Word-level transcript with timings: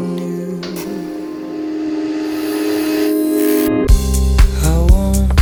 new. 0.00 0.60
I 4.62 4.86
want 4.90 5.32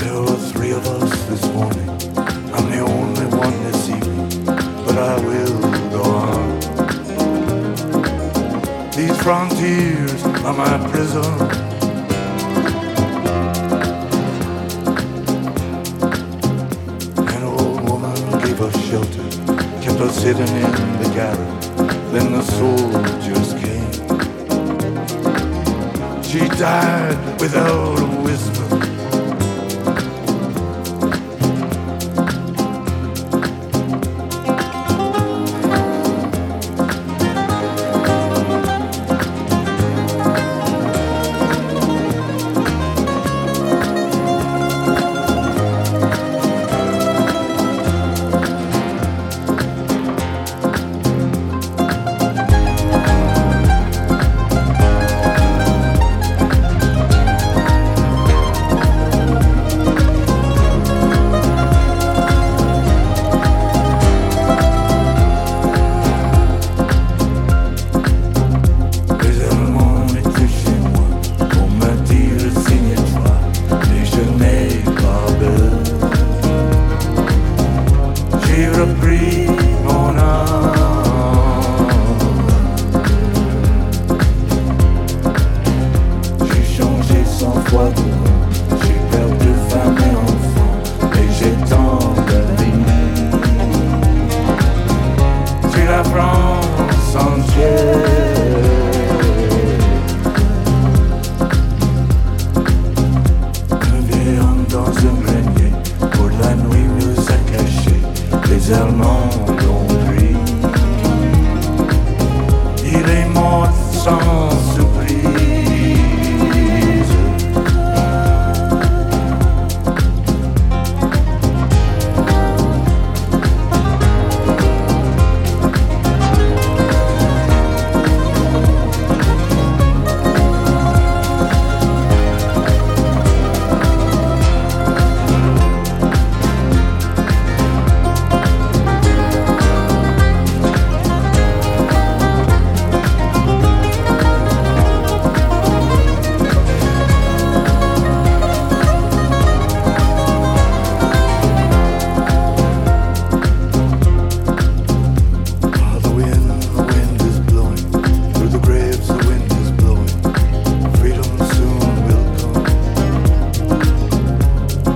There 0.00 0.20
were 0.20 0.40
three 0.52 0.72
of 0.72 0.86
us 0.86 1.10
this 1.28 1.44
morning. 1.52 1.88
I'm 2.54 2.70
the 2.70 2.80
only 2.80 3.26
one 3.36 3.64
this 3.64 3.88
evening, 3.88 4.44
but 4.84 4.98
I 4.98 5.16
will 5.28 5.60
go 5.90 6.02
on. 6.02 6.60
These 8.96 9.16
frontiers 9.22 10.24
are 10.44 10.54
my 10.54 10.78
prison. 10.90 11.32
An 17.28 17.42
old 17.44 17.80
woman 17.88 18.14
gave 18.40 18.60
us 18.60 18.76
shelter, 18.88 19.28
kept 19.80 20.00
us 20.00 20.22
hidden 20.22 20.48
in 20.48 20.91
died 26.62 27.40
without 27.40 28.01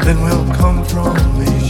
nothing 0.07 0.23
will 0.23 0.55
come 0.55 0.85
from 0.85 1.17
me. 1.37 1.66